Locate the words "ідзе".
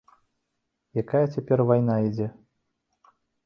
2.09-2.27